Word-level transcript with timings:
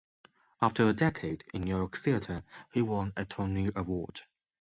After 0.63 0.89
a 0.89 0.93
decade 0.93 1.43
in 1.53 1.61
New 1.61 1.75
York 1.77 1.95
theater, 1.95 2.41
he 2.73 2.81
won 2.81 3.13
a 3.15 3.23
Tony 3.23 3.69
Award. 3.75 4.21